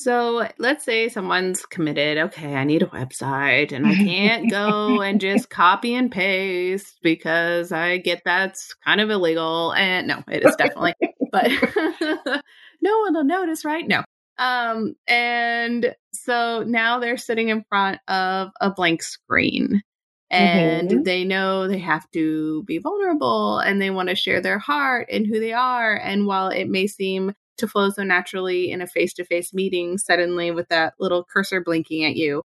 [0.00, 2.18] So let's say someone's committed.
[2.18, 7.72] Okay, I need a website and I can't go and just copy and paste because
[7.72, 9.72] I get that's kind of illegal.
[9.72, 10.94] And no, it is definitely,
[11.32, 11.50] but
[12.80, 13.84] no one will notice, right?
[13.88, 14.04] No.
[14.38, 19.82] Um, and so now they're sitting in front of a blank screen
[20.30, 21.04] and Mhm.
[21.04, 25.26] they know they have to be vulnerable and they want to share their heart and
[25.26, 25.96] who they are.
[25.96, 29.98] And while it may seem to flow so naturally in a face to face meeting,
[29.98, 32.42] suddenly with that little cursor blinking at you,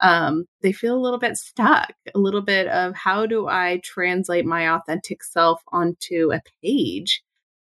[0.00, 4.44] um, they feel a little bit stuck, a little bit of how do I translate
[4.44, 7.22] my authentic self onto a page?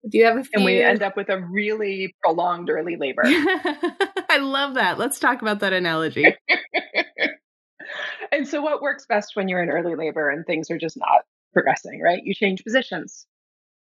[0.08, 0.50] Do you have a few?
[0.54, 3.22] And we end up with a really prolonged early labor.
[3.24, 4.98] I love that.
[4.98, 6.26] Let's talk about that analogy.
[8.32, 11.22] and so, what works best when you're in early labor and things are just not
[11.52, 12.22] progressing, right?
[12.22, 13.26] You change positions,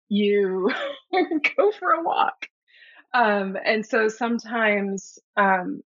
[0.09, 0.71] you
[1.57, 2.47] go for a walk.
[3.17, 5.81] Um, and so, sometimes um,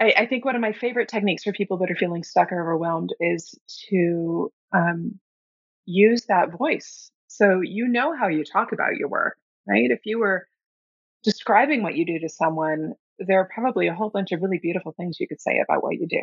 [0.00, 2.62] I, I think one of my favorite techniques for people that are feeling stuck or
[2.62, 3.54] overwhelmed is
[3.90, 5.20] to um,
[5.84, 7.10] use that voice.
[7.28, 9.36] So, you know how you talk about your work,
[9.68, 9.90] right?
[9.90, 10.48] If you were
[11.24, 14.94] describing what you do to someone, there are probably a whole bunch of really beautiful
[14.96, 16.22] things you could say about what you do.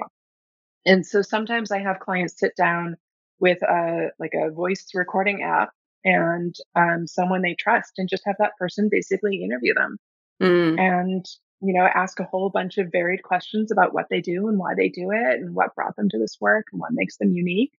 [0.85, 2.97] And so sometimes I have clients sit down
[3.39, 5.71] with a like a voice recording app
[6.03, 9.97] and um, someone they trust, and just have that person basically interview them
[10.41, 11.25] Mm, and
[11.61, 14.73] you know ask a whole bunch of varied questions about what they do and why
[14.75, 17.73] they do it and what brought them to this work and what makes them unique,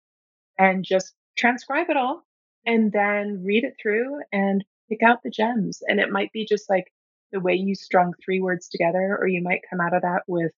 [0.57, 2.23] and just transcribe it all
[2.65, 5.79] and then read it through and pick out the gems.
[5.87, 6.91] And it might be just like
[7.31, 10.51] the way you strung three words together, or you might come out of that with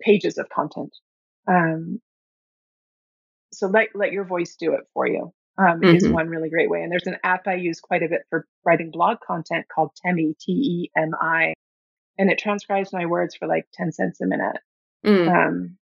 [0.00, 0.94] pages of content.
[1.48, 2.00] Um,
[3.52, 6.12] so let let your voice do it for you um, is Mhm.
[6.12, 6.82] one really great way.
[6.82, 10.34] And there's an app I use quite a bit for writing blog content called Temi
[10.40, 11.54] T E M I,
[12.18, 14.58] and it transcribes my words for like ten cents a minute.
[15.04, 15.78] mm, Um,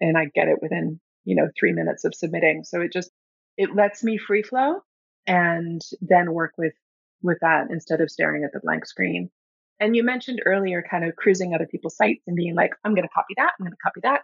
[0.00, 2.64] and I get it within you know three minutes of submitting.
[2.64, 3.10] So it just
[3.56, 4.82] it lets me free flow
[5.26, 6.74] and then work with
[7.22, 9.30] with that instead of staring at the blank screen.
[9.80, 13.06] And you mentioned earlier kind of cruising other people's sites and being like, I'm going
[13.08, 14.22] to copy that, I'm going to copy that.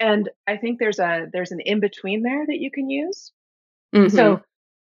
[0.00, 3.32] And I think there's a there's an in between there that you can use.
[3.94, 4.10] Mhm.
[4.10, 4.42] So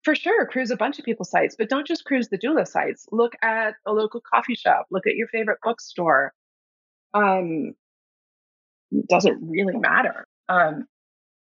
[0.04, 3.08] for sure, cruise a bunch of people's sites, but don't just cruise the doula sites.
[3.12, 4.88] Look at a local coffee shop.
[4.92, 6.34] Look at your favorite bookstore.
[7.14, 7.74] Um,
[9.08, 10.88] doesn't really matter um,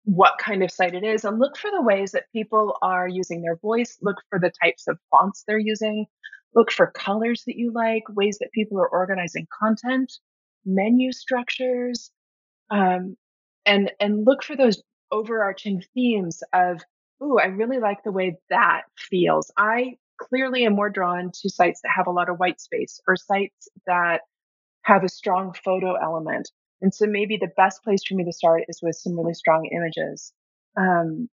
[0.05, 3.43] what kind of site it is, and look for the ways that people are using
[3.43, 3.99] their voice.
[4.03, 6.07] Look for the types of fonts they're using.
[6.55, 10.13] Look for colors that you like, ways that people are organizing content,
[10.65, 12.11] menu structures,
[12.71, 13.17] um,
[13.67, 16.81] and and look for those overarching themes of
[17.23, 19.51] ooh i really like the way that feels.
[19.57, 23.17] I clearly am more drawn to sites that have a lot of white space or
[23.17, 24.21] sites that
[24.83, 26.51] have a strong photo element.
[26.83, 29.69] And so maybe the best place for me to start is with some really strong
[29.73, 30.33] images.
[30.77, 31.29] Um,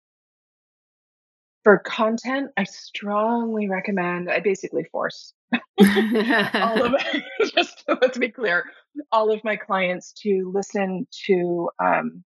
[1.64, 6.94] for content i strongly recommend i basically force all of
[7.56, 8.66] just let's be clear
[9.12, 12.24] all of my clients to listen to um,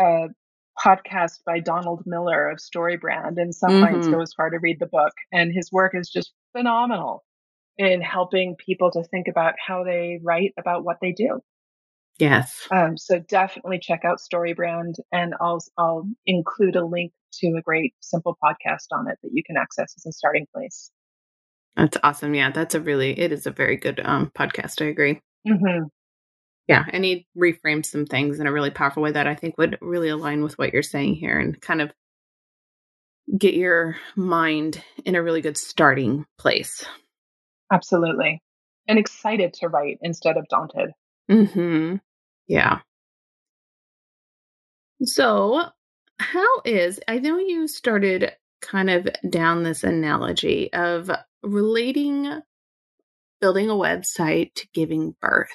[0.00, 0.28] a
[0.82, 4.10] podcast by donald miller of storybrand and some clients Mhm.
[4.10, 7.24] go as far to read the book and his work is just phenomenal
[7.78, 11.40] in helping people to think about how they write about what they do
[12.18, 12.68] yes.
[12.70, 17.94] um, so definitely check out storybrand and I'll, I'll include a link to a great
[18.00, 20.90] simple podcast on it that you can access as a starting place
[21.76, 22.34] That's awesome.
[22.34, 24.82] Yeah, that's a really it is a very good um podcast.
[24.82, 25.20] I agree.
[25.46, 25.84] hmm
[26.68, 29.78] Yeah, and he reframed some things in a really powerful way that I think would
[29.80, 31.92] really align with what you're saying here and kind of
[33.36, 36.84] get your mind in a really good starting place.
[37.72, 38.40] absolutely
[38.88, 40.90] and excited to write instead of daunted
[41.30, 42.00] Mhm.
[42.46, 42.80] Yeah.
[45.04, 45.64] So,
[46.18, 51.10] how is I know you started kind of down this analogy of
[51.42, 52.42] relating
[53.40, 55.50] building a website to giving birth.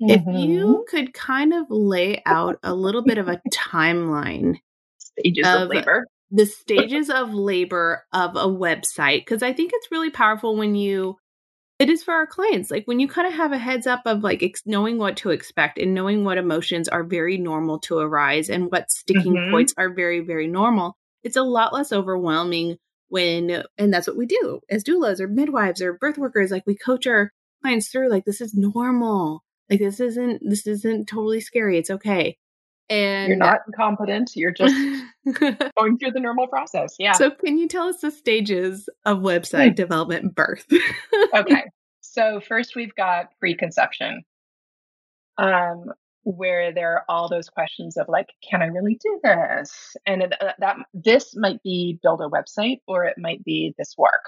[0.00, 0.36] If Mm-hmm.
[0.36, 4.56] you could kind of lay out a little bit of a timeline,
[4.98, 9.92] stages of, of- labor the stages of labor of a website, because I think it's
[9.92, 11.16] really powerful when you,
[11.78, 14.24] it is for our clients, like when you kind of have a heads up of
[14.24, 18.50] like ex- knowing what to expect and knowing what emotions are very normal to arise
[18.50, 19.50] and what sticking Mhm.
[19.52, 20.96] points are very, very normal.
[21.22, 22.76] It's a lot less overwhelming
[23.08, 26.50] when, and that's what we do as doulas or midwives or birth workers.
[26.50, 27.30] Like we coach our
[27.62, 29.44] clients through, like, this is normal.
[29.70, 31.78] Like this isn't, this isn't totally scary.
[31.78, 32.36] It's okay.
[32.88, 34.30] And you're not incompetent.
[34.36, 34.74] You're just
[35.40, 36.94] going through the normal process.
[36.98, 37.12] Yeah.
[37.12, 40.66] So, can you tell us the stages of website development birth?
[41.34, 41.64] okay.
[42.00, 44.22] So, first we've got preconception,
[45.36, 45.84] um,
[46.22, 49.96] where there are all those questions of like, can I really do this?
[50.06, 54.22] And uh, that this might be build a website, or it might be this work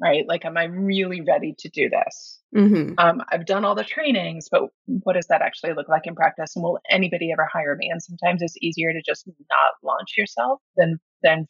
[0.00, 0.24] right?
[0.26, 2.40] Like, am I really ready to do this?
[2.56, 2.94] Mm-hmm.
[2.98, 6.56] Um, I've done all the trainings, but what does that actually look like in practice?
[6.56, 7.90] And will anybody ever hire me?
[7.90, 11.46] And sometimes it's easier to just not launch yourself than than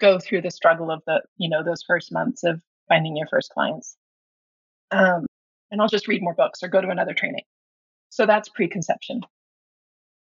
[0.00, 3.50] go through the struggle of the you know those first months of finding your first
[3.50, 3.96] clients.
[4.90, 5.26] Um,
[5.70, 7.42] and I'll just read more books or go to another training.
[8.10, 9.22] So that's preconception.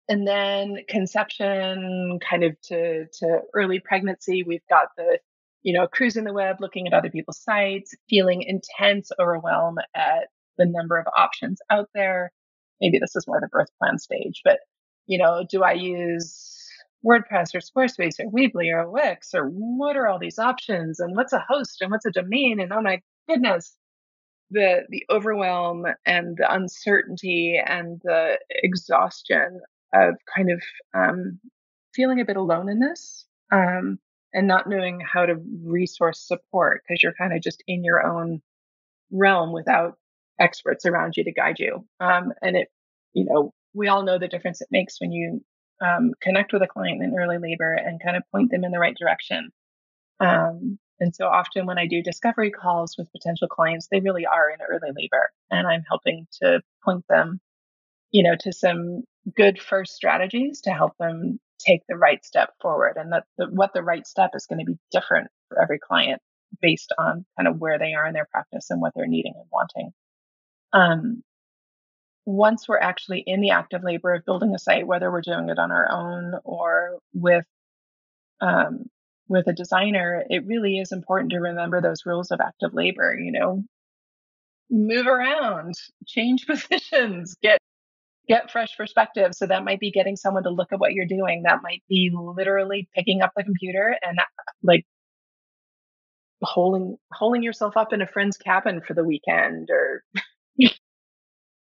[0.10, 5.20] And then conception, kind of to to early pregnancy, we've got the
[5.66, 10.28] you know, cruising the web, looking at other people's sites, feeling intense overwhelm at
[10.60, 12.32] the number of options out there.
[12.80, 14.60] Maybe this is more the birth plan stage, but
[15.08, 16.56] you know, do I use
[17.04, 21.34] WordPress or Squarespace or Weebly or Wix or what are all these options and what's
[21.34, 23.76] a host and what's a domain and oh my goodness,
[24.52, 29.62] the the overwhelm and the uncertainty and the exhaustion
[29.96, 30.62] of kind of
[30.94, 31.40] um,
[31.96, 33.26] feeling a bit alone in this.
[33.52, 33.98] Um,
[34.36, 38.42] and not knowing how to resource support because you're kind of just in your own
[39.10, 39.98] realm without
[40.40, 41.86] experts around you to guide you.
[42.02, 42.68] Um, and it,
[43.14, 45.42] you know, we all know the difference it makes when you
[45.82, 48.80] um, connect with a client in early labor and kind of point them in the
[48.80, 49.52] right direction.
[50.20, 54.50] Um, and so often when I do discovery calls with potential clients, they really are
[54.50, 57.40] in early labor and I'm helping to point them,
[58.16, 59.04] you know, to some
[59.36, 63.74] good first strategies to help them take the right step forward and that the, what
[63.74, 66.22] the right step is going to be different for every client
[66.62, 69.50] based on kind of where they are in their practice and what they're needing and
[69.52, 69.92] wanting.
[70.72, 71.24] Um,
[72.26, 75.60] once we're actually in the active labor of building a site, whether we're doing it
[75.60, 77.46] on our own or with
[78.40, 78.86] um,
[79.28, 83.14] with a designer, it really is important to remember those rules of active labor.
[83.20, 83.64] You know,
[84.70, 85.74] move around,
[86.08, 87.60] change positions, get
[88.28, 89.34] get fresh perspective.
[89.34, 91.44] So that might be getting someone to look at what you're doing.
[91.44, 94.20] That might be literally picking up the computer and
[94.64, 94.86] like
[96.42, 100.04] holding holding yourself up in a friend's cabin for the weekend or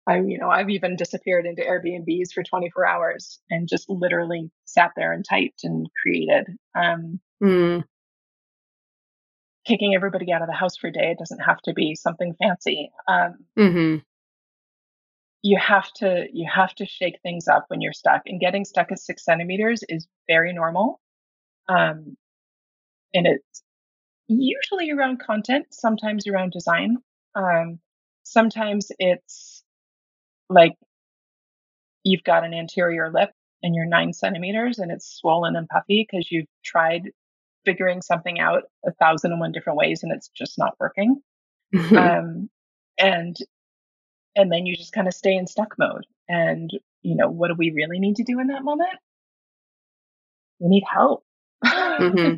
[0.08, 4.91] I you know, I've even disappeared into Airbnbs for 24 hours and just literally sat
[4.95, 6.47] there and typed and created.
[6.76, 7.84] Um mm.
[9.67, 11.12] Kicking everybody out of the house for a day.
[11.12, 12.89] It doesn't have to be something fancy.
[13.08, 13.97] Um, mm-hmm
[15.43, 18.91] you have to you have to shake things up when you're stuck and getting stuck
[18.91, 20.99] at six centimeters is very normal
[21.69, 22.15] um,
[23.13, 23.63] and it's
[24.27, 26.97] usually around content sometimes around design
[27.36, 27.80] um,
[28.23, 29.63] sometimes it's
[30.49, 30.73] like
[32.04, 33.32] you've got an anterior lip
[33.63, 37.12] and you're nine centimeters and it's swollen and puffy because you've tried
[37.65, 41.21] figuring something out a thousand and one different ways and it's just not working.
[41.95, 42.49] Um,
[42.99, 43.38] and
[44.36, 46.06] and then you just kind of stay in stuck mode.
[46.28, 46.70] And,
[47.02, 48.98] you know, what do we really need to do in that moment?
[50.60, 51.24] We need help.
[51.65, 52.36] Mm-hmm.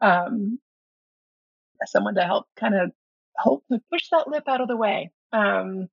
[0.06, 0.58] um,
[1.86, 2.92] someone to help kind of
[3.36, 5.88] help to push that lip out of the way um,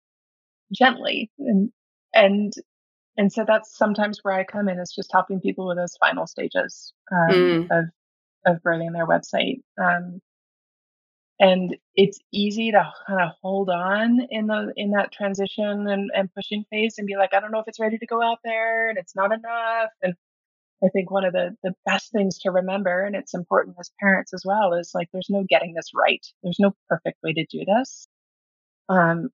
[0.71, 1.71] gently and
[2.13, 2.53] and
[3.17, 6.27] and so that's sometimes where I come in is just helping people with those final
[6.27, 7.67] stages um, mm.
[7.71, 7.85] of
[8.45, 9.61] of birthing their website.
[9.79, 10.21] Um,
[11.41, 16.33] and it's easy to kind of hold on in the in that transition and, and
[16.35, 18.89] pushing phase and be like i don't know if it's ready to go out there
[18.89, 19.89] and it's not enough.
[20.03, 20.13] And
[20.83, 24.33] i think one of the the best things to remember and it's important as parents
[24.33, 26.25] as well is like there's no getting this right.
[26.43, 28.07] There's no perfect way to do this.
[28.89, 29.29] Um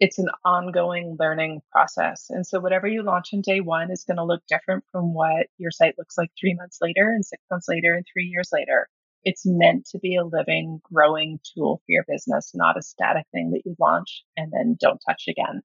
[0.00, 2.26] it's an ongoing learning process.
[2.30, 5.46] And so whatever you launch in day one is going to look different from what
[5.58, 8.88] your site looks like three months later and six months later and three years later
[9.24, 13.52] it's meant to be a living, growing tool for your business, not a static thing
[13.52, 15.62] that you launch and then don't touch again.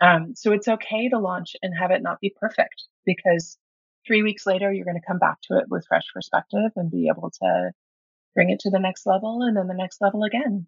[0.00, 3.58] Um, so it's okay to launch and have it not be perfect because
[4.06, 7.08] three weeks later, you're going to come back to it with fresh perspective and be
[7.08, 7.70] able to
[8.34, 10.66] bring it to the next level and then the next level again.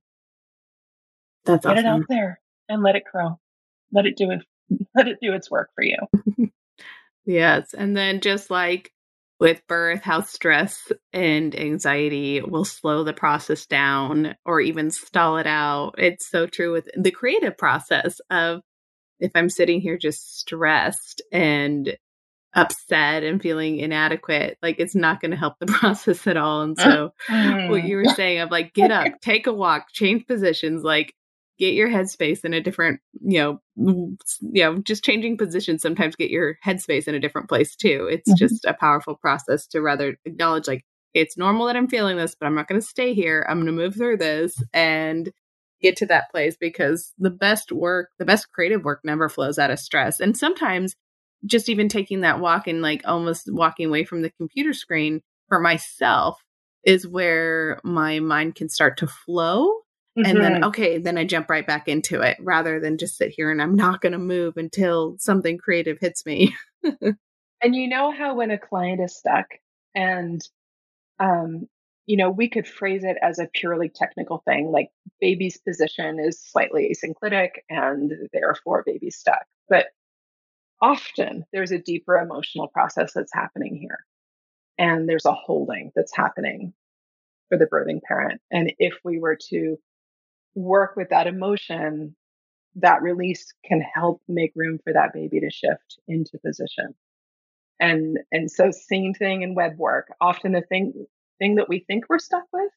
[1.45, 1.87] That's Get awesome.
[1.87, 3.39] it out there and let it grow.
[3.93, 4.43] Let it do it.
[4.95, 5.97] Let it do its work for you.
[7.25, 7.75] yes.
[7.75, 8.93] And then just like
[9.41, 15.47] with birth, how stress and anxiety will slow the process down or even stall it
[15.47, 15.95] out.
[15.97, 18.61] It's so true with the creative process of
[19.19, 21.97] if I'm sitting here just stressed and
[22.55, 26.63] upset and feeling inadequate, like it's not going to help the process at all.
[26.63, 27.05] And mm, so,
[27.69, 27.89] what mm.
[27.89, 31.15] you were saying of like, get up, take a walk, change positions, like
[31.61, 36.31] get your headspace in a different, you know, you know, just changing positions sometimes get
[36.31, 38.09] your headspace in a different place too.
[38.11, 38.37] It's mm-hmm.
[38.37, 42.47] just a powerful process to rather acknowledge like it's normal that I'm feeling this, but
[42.47, 43.47] I'm not going to stay here.
[43.49, 45.31] I'm going to move through this and
[45.83, 49.71] get to that place because the best work, the best creative work never flows out
[49.71, 50.19] of stress.
[50.19, 50.97] And sometimes
[51.45, 55.61] just even taking that walk and like almost walking away from the computer screen for
[55.61, 56.43] myself
[56.85, 59.75] is where my mind can start to flow.
[60.21, 60.31] Mm-hmm.
[60.31, 60.65] And then, mm-hmm.
[60.65, 63.75] okay, then I jump right back into it rather than just sit here and I'm
[63.75, 66.55] not going to move until something creative hits me.
[66.83, 69.47] and you know how when a client is stuck
[69.95, 70.41] and,
[71.19, 71.69] um,
[72.07, 74.89] you know, we could phrase it as a purely technical thing, like
[75.21, 79.45] baby's position is slightly asynclitic and therefore baby's stuck.
[79.69, 79.87] But
[80.83, 84.05] often there's a deeper emotional process that's happening here
[84.79, 86.73] and there's a holding that's happening
[87.51, 88.41] for the birthing parent.
[88.51, 89.77] And if we were to
[90.55, 92.15] work with that emotion,
[92.77, 96.95] that release can help make room for that baby to shift into position.
[97.81, 100.09] And and so same thing in web work.
[100.21, 101.07] Often the thing
[101.39, 102.71] thing that we think we're stuck with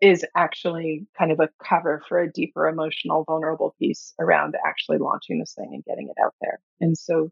[0.00, 5.38] is actually kind of a cover for a deeper emotional vulnerable piece around actually launching
[5.38, 6.60] this thing and getting it out there.
[6.80, 7.30] And so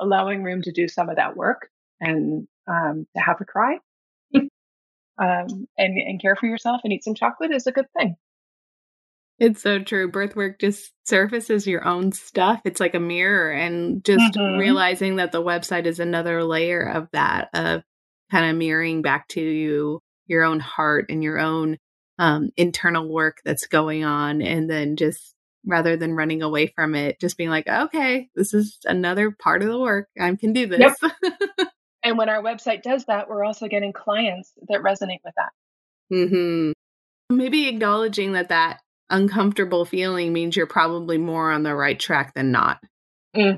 [0.00, 1.68] allowing room to do some of that work
[2.00, 3.78] and um, to have a cry
[4.34, 4.48] um,
[5.18, 8.16] and, and care for yourself and eat some chocolate is a good thing.
[9.42, 10.08] It's so true.
[10.08, 12.60] Birth work just surfaces your own stuff.
[12.64, 14.56] It's like a mirror, and just mm-hmm.
[14.56, 17.82] realizing that the website is another layer of that, of
[18.30, 21.76] kind of mirroring back to you your own heart and your own
[22.20, 24.42] um, internal work that's going on.
[24.42, 25.34] And then just
[25.66, 29.68] rather than running away from it, just being like, okay, this is another part of
[29.68, 30.06] the work.
[30.20, 30.94] I can do this.
[31.02, 31.68] Yep.
[32.04, 35.52] And when our website does that, we're also getting clients that resonate with that.
[36.12, 36.72] Mm-hmm.
[37.36, 38.80] Maybe acknowledging that that
[39.12, 42.82] uncomfortable feeling means you're probably more on the right track than not.
[43.34, 43.52] hmm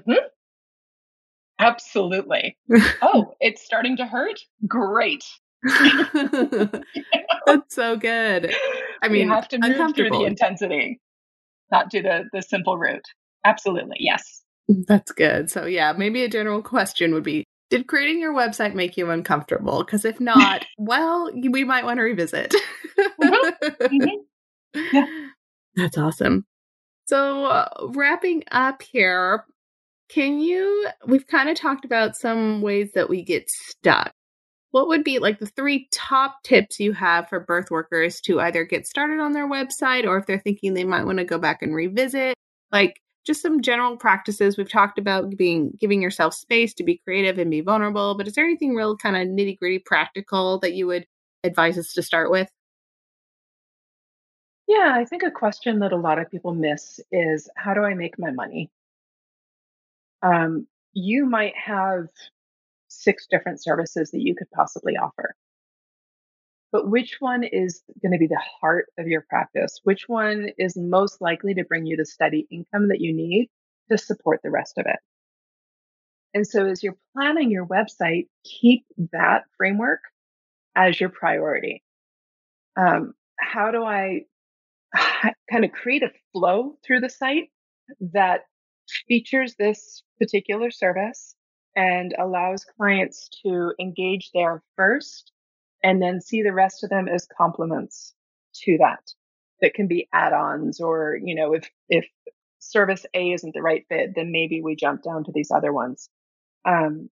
[1.58, 2.56] Absolutely.
[3.00, 4.40] oh, it's starting to hurt?
[4.66, 5.24] Great.
[5.62, 6.82] That's
[7.74, 8.54] so good.
[9.02, 11.00] I mean, you have to move through the intensity,
[11.70, 13.04] not do the the simple route.
[13.44, 14.42] Absolutely, yes.
[14.68, 15.50] That's good.
[15.50, 19.84] So yeah, maybe a general question would be did creating your website make you uncomfortable?
[19.84, 22.54] Because if not, well, we might want to revisit.
[23.20, 24.16] Mm-hmm.
[24.92, 25.06] Yeah.
[25.76, 26.46] That's awesome.
[27.06, 29.44] So, uh, wrapping up here,
[30.08, 30.88] can you?
[31.06, 34.12] We've kind of talked about some ways that we get stuck.
[34.72, 38.64] What would be like the three top tips you have for birth workers to either
[38.64, 41.62] get started on their website or if they're thinking they might want to go back
[41.62, 42.34] and revisit?
[42.72, 44.56] Like, just some general practices.
[44.56, 48.34] We've talked about being giving yourself space to be creative and be vulnerable, but is
[48.34, 51.06] there anything real kind of nitty gritty practical that you would
[51.44, 52.48] advise us to start with?
[54.66, 57.94] Yeah, I think a question that a lot of people miss is how do I
[57.94, 58.70] make my money?
[60.22, 62.08] Um, you might have
[62.88, 65.34] six different services that you could possibly offer
[66.74, 69.78] but which one is going to be the heart of your practice?
[69.84, 73.48] Which one is most likely to bring you the steady income that you need
[73.92, 74.96] to support the rest of it?
[76.34, 80.00] And so as you're planning your website, keep that framework
[80.74, 81.84] as your priority.
[82.76, 84.22] Um, how do I
[85.50, 87.50] kind of create a flow through the site
[88.00, 88.42] that
[89.08, 91.34] features this particular service
[91.76, 95.32] and allows clients to engage there first
[95.82, 98.14] and then see the rest of them as complements
[98.54, 99.00] to that.
[99.60, 102.06] That can be add-ons or you know if if
[102.58, 106.08] service a isn't the right fit then maybe we jump down to these other ones.
[106.66, 107.08] Um,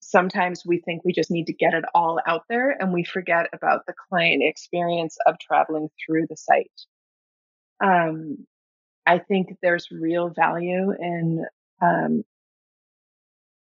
[0.00, 3.46] sometimes we think we just need to get it all out there and we forget
[3.52, 6.82] about the client experience of traveling through the site
[7.82, 8.38] um,
[9.06, 11.44] i think there's real value in
[11.80, 12.24] um,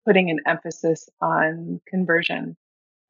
[0.07, 2.57] putting an emphasis on conversion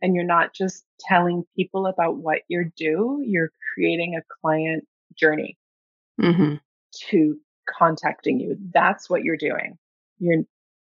[0.05, 4.87] and you're not just telling people about what you do, you're creating a client
[5.17, 5.57] journey
[6.21, 6.57] mm-hmm.
[7.09, 8.59] to contacting you.
[8.75, 9.79] That's what you're doing.
[10.19, 10.43] You're,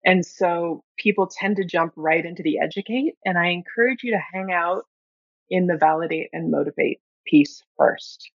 [0.05, 3.14] and so people tend to jump right into the educate.
[3.25, 4.85] And I encourage you to hang out
[5.49, 8.31] in the validate and motivate piece first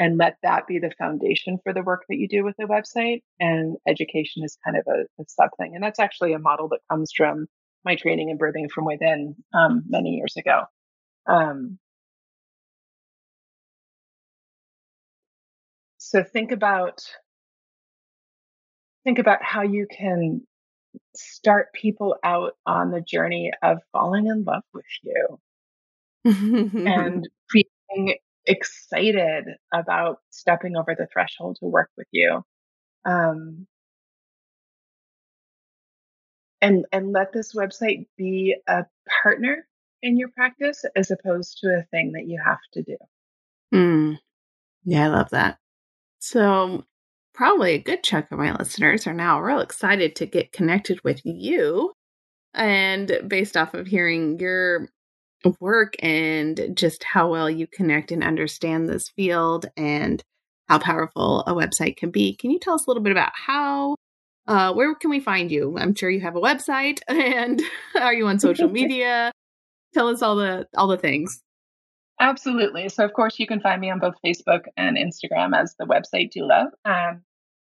[0.00, 3.20] and let that be the foundation for the work that you do with the website.
[3.38, 5.72] And education is kind of a, a sub thing.
[5.74, 7.46] And that's actually a model that comes from
[7.84, 10.62] my training in birthing from within um, many years ago.
[11.28, 11.78] Um,
[15.98, 17.02] so think about
[19.04, 20.40] think about how you can
[21.14, 25.38] start people out on the journey of falling in love with you
[26.86, 32.42] and creating excited about stepping over the threshold to work with you.
[33.04, 33.66] Um,
[36.60, 38.84] and and let this website be a
[39.22, 39.66] partner
[40.02, 42.96] in your practice as opposed to a thing that you have to do.
[43.74, 44.18] Mm.
[44.84, 45.58] Yeah, I love that.
[46.20, 46.84] So,
[47.34, 51.20] probably a good chunk of my listeners are now real excited to get connected with
[51.24, 51.92] you.
[52.54, 54.88] And based off of hearing your
[55.60, 60.22] work and just how well you connect and understand this field and
[60.68, 63.96] how powerful a website can be, can you tell us a little bit about how
[64.46, 65.78] uh, where can we find you?
[65.78, 67.62] I'm sure you have a website, and
[67.94, 69.32] are you on social media?
[69.94, 71.42] Tell us all the all the things.
[72.20, 72.88] Absolutely.
[72.90, 76.30] So, of course, you can find me on both Facebook and Instagram as the website
[76.36, 76.66] doula.
[76.84, 77.22] Um,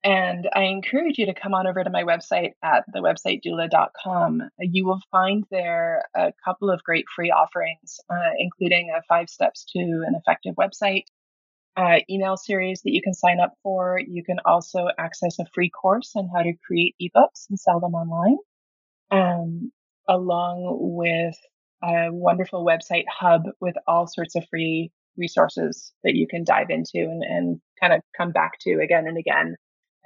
[0.06, 4.44] and I encourage you to come on over to my website at thewebsitedoula.com.
[4.60, 9.66] You will find there a couple of great free offerings, uh, including a five steps
[9.76, 11.06] to an effective website
[11.76, 14.00] uh, email series that you can sign up for.
[14.00, 17.96] You can also access a free course on how to create ebooks and sell them
[17.96, 18.38] online,
[19.10, 19.72] um,
[20.08, 21.36] along with
[21.84, 27.00] a wonderful website hub with all sorts of free resources that you can dive into
[27.00, 29.56] and, and kind of come back to again and again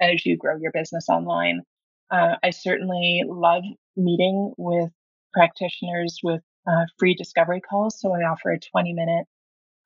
[0.00, 1.62] as you grow your business online.
[2.10, 3.62] Uh, I certainly love
[3.96, 4.90] meeting with
[5.32, 8.00] practitioners with uh, free discovery calls.
[8.00, 9.26] So I offer a 20 minute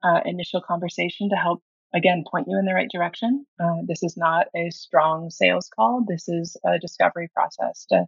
[0.03, 1.63] uh, initial conversation to help,
[1.95, 3.47] again, point you in the right direction.
[3.63, 6.05] Uh, this is not a strong sales call.
[6.07, 8.07] This is a discovery process to,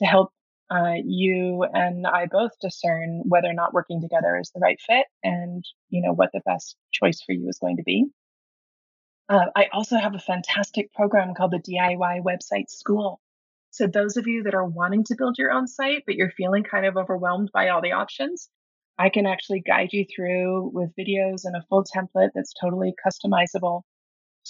[0.00, 0.32] to help
[0.70, 5.06] uh, you and I both discern whether or not working together is the right fit
[5.22, 8.06] and, you know, what the best choice for you is going to be.
[9.28, 13.20] Uh, I also have a fantastic program called the DIY Website School.
[13.70, 16.62] So, those of you that are wanting to build your own site, but you're feeling
[16.62, 18.48] kind of overwhelmed by all the options,
[18.98, 23.82] I can actually guide you through with videos and a full template that's totally customizable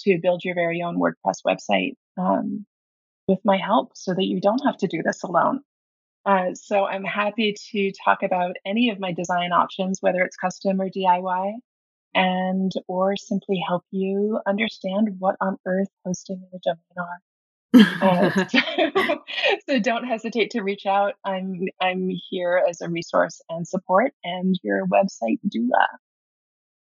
[0.03, 2.65] to build your very own WordPress website um,
[3.27, 5.61] with my help so that you don't have to do this alone.
[6.25, 10.81] Uh, so, I'm happy to talk about any of my design options, whether it's custom
[10.81, 11.53] or DIY
[12.15, 17.19] and or simply help you understand what on earth hosting and a domain are.
[18.01, 19.23] uh, so,
[19.69, 21.15] so, don't hesitate to reach out.
[21.25, 25.85] I'm I'm here as a resource and support and your website doula.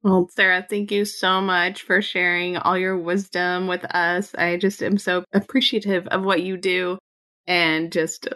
[0.03, 4.35] Well, Sarah, thank you so much for sharing all your wisdom with us.
[4.35, 6.99] I just am so appreciative of what you do
[7.47, 8.27] and just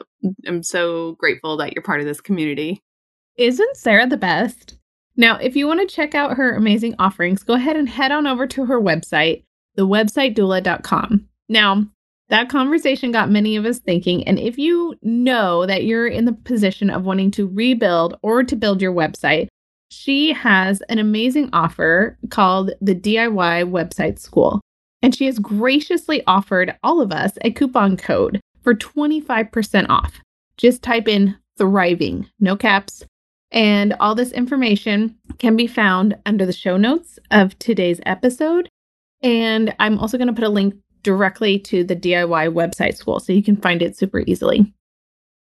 [0.46, 2.82] am so grateful that you're part of this community.
[3.38, 4.78] Isn't Sarah the best?
[5.18, 8.28] Now, if you want to check out her amazing offerings, go ahead and head on
[8.28, 9.44] over to her website,
[9.78, 11.28] thewebsitedoula.com.
[11.50, 11.86] Now,
[12.30, 16.34] that conversation got many of us thinking, and if you know that you're in the
[16.34, 19.48] position of wanting to rebuild or to build your website,
[19.90, 24.62] she has an amazing offer called the DIY Website School.
[25.02, 30.20] And she has graciously offered all of us a coupon code for 25% off.
[30.58, 33.06] Just type in thriving, no caps,
[33.52, 38.70] and all this information can be found under the show notes of today's episode.
[39.22, 43.32] And I'm also going to put a link directly to the DIY website school so
[43.34, 44.74] you can find it super easily.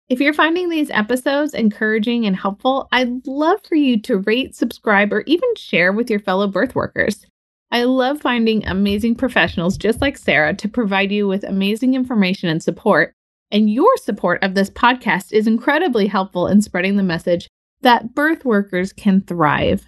[0.09, 5.13] If you're finding these episodes encouraging and helpful, I'd love for you to rate, subscribe,
[5.13, 7.25] or even share with your fellow birth workers.
[7.71, 12.61] I love finding amazing professionals just like Sarah to provide you with amazing information and
[12.61, 13.13] support.
[13.49, 17.47] And your support of this podcast is incredibly helpful in spreading the message
[17.83, 19.85] that birth workers can thrive.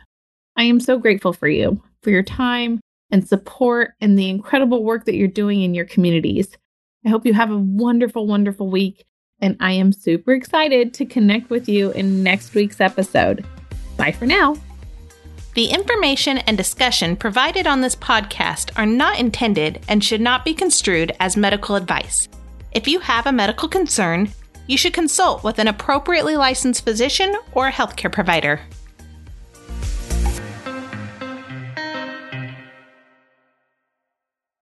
[0.56, 2.80] I am so grateful for you, for your time
[3.12, 6.50] and support, and the incredible work that you're doing in your communities.
[7.06, 9.04] I hope you have a wonderful, wonderful week,
[9.40, 13.46] and I am super excited to connect with you in next week's episode.
[13.98, 14.56] Bye for now.
[15.54, 20.54] The information and discussion provided on this podcast are not intended and should not be
[20.54, 22.28] construed as medical advice.
[22.74, 24.30] If you have a medical concern,
[24.68, 28.62] you should consult with an appropriately licensed physician or healthcare provider.